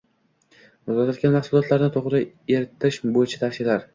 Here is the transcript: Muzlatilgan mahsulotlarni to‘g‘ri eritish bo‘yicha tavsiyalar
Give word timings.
Muzlatilgan 0.91 1.35
mahsulotlarni 1.35 1.91
to‘g‘ri 1.97 2.21
eritish 2.57 3.01
bo‘yicha 3.19 3.41
tavsiyalar 3.45 3.89